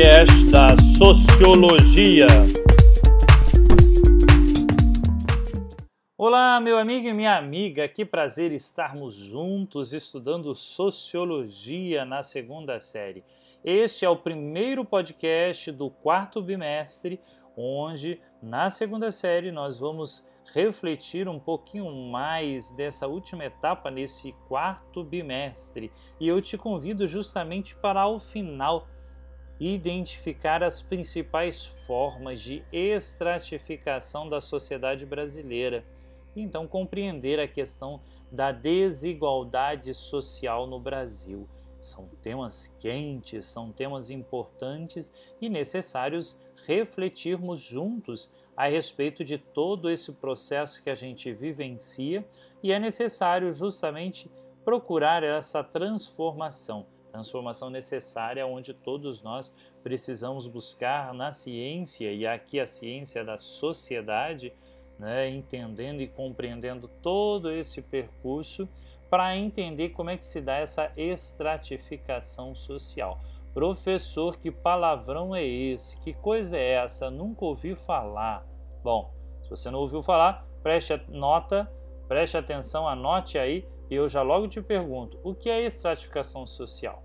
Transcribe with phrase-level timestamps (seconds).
[0.00, 2.26] podcast da Sociologia.
[6.16, 13.22] Olá, meu amigo e minha amiga, que prazer estarmos juntos estudando Sociologia na segunda série.
[13.62, 17.20] Este é o primeiro podcast do quarto bimestre,
[17.54, 25.04] onde na segunda série nós vamos refletir um pouquinho mais dessa última etapa nesse quarto
[25.04, 25.92] bimestre.
[26.18, 28.88] E eu te convido justamente para ao final
[29.60, 35.84] identificar as principais formas de estratificação da sociedade brasileira.
[36.34, 38.00] E então compreender a questão
[38.32, 41.46] da desigualdade social no Brasil.
[41.80, 50.12] São temas quentes, são temas importantes e necessários refletirmos juntos a respeito de todo esse
[50.12, 52.26] processo que a gente vivencia
[52.62, 54.30] e é necessário justamente
[54.64, 62.66] procurar essa transformação, transformação necessária onde todos nós precisamos buscar na ciência e aqui a
[62.66, 64.52] ciência da sociedade,
[64.98, 68.68] né, entendendo e compreendendo todo esse percurso
[69.08, 73.20] para entender como é que se dá essa estratificação social.
[73.52, 76.00] Professor, que palavrão é esse?
[76.00, 77.10] Que coisa é essa?
[77.10, 78.46] Nunca ouvi falar.
[78.84, 81.68] Bom, se você não ouviu falar, preste nota,
[82.06, 87.02] preste atenção, anote aí e eu já logo te pergunto: o que é estratificação social?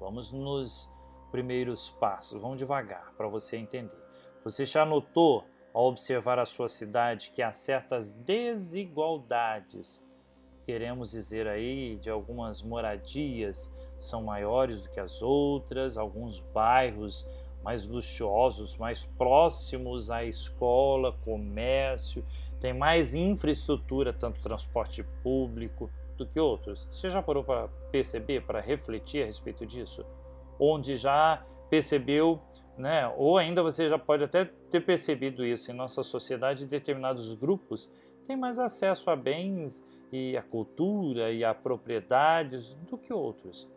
[0.00, 0.90] Vamos nos
[1.30, 4.00] primeiros passos, vamos devagar para você entender.
[4.42, 10.04] Você já notou ao observar a sua cidade que há certas desigualdades,
[10.64, 17.28] queremos dizer aí, de algumas moradias são maiores do que as outras, alguns bairros
[17.62, 22.24] mais luxuosos, mais próximos à escola, comércio,
[22.60, 26.86] tem mais infraestrutura, tanto transporte público, do que outros.
[26.90, 30.04] Você já parou para perceber, para refletir a respeito disso?
[30.58, 32.38] Onde já percebeu,
[32.76, 37.90] né, ou ainda você já pode até ter percebido isso em nossa sociedade, determinados grupos
[38.26, 39.82] têm mais acesso a bens
[40.12, 43.68] e a cultura e a propriedades do que outros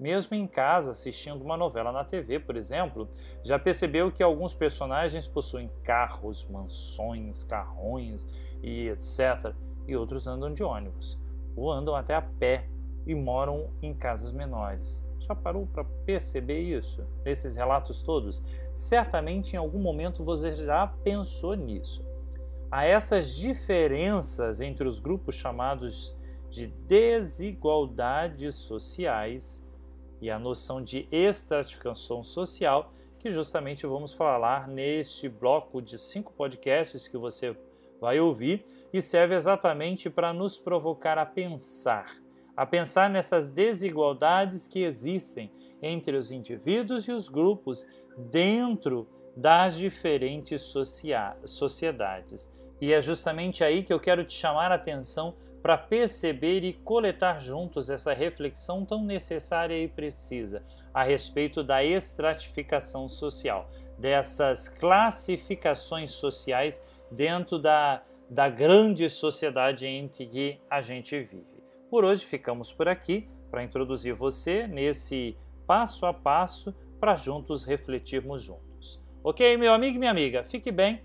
[0.00, 3.06] mesmo em casa assistindo uma novela na TV, por exemplo,
[3.44, 8.26] já percebeu que alguns personagens possuem carros, mansões, carrões
[8.62, 9.54] e etc.
[9.86, 11.20] E outros andam de ônibus,
[11.54, 12.66] ou andam até a pé
[13.06, 15.04] e moram em casas menores.
[15.18, 17.06] Já parou para perceber isso?
[17.22, 18.42] Nesses relatos todos?
[18.72, 22.02] Certamente em algum momento você já pensou nisso.
[22.70, 26.16] Há essas diferenças entre os grupos chamados
[26.48, 29.68] de desigualdades sociais
[30.20, 37.06] e a noção de estratificação social, que justamente vamos falar neste bloco de cinco podcasts
[37.06, 37.56] que você
[38.00, 42.16] vai ouvir e serve exatamente para nos provocar a pensar,
[42.56, 49.06] a pensar nessas desigualdades que existem entre os indivíduos e os grupos dentro
[49.36, 50.62] das diferentes
[51.44, 52.52] sociedades.
[52.80, 57.40] E é justamente aí que eu quero te chamar a atenção para perceber e coletar
[57.40, 60.62] juntos essa reflexão tão necessária e precisa
[60.92, 70.58] a respeito da estratificação social, dessas classificações sociais dentro da, da grande sociedade em que
[70.68, 71.62] a gente vive.
[71.90, 78.42] Por hoje ficamos por aqui para introduzir você nesse passo a passo para juntos refletirmos
[78.42, 79.00] juntos.
[79.22, 80.44] Ok, meu amigo e minha amiga?
[80.44, 81.02] Fique bem,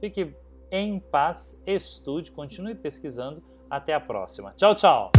[0.00, 0.34] fique
[0.70, 4.52] em paz, estude, continue pesquisando até a próxima.
[4.56, 5.12] Tchau, tchau.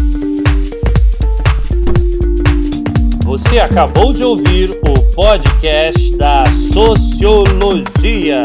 [3.23, 8.43] Você acabou de ouvir o podcast da Sociologia.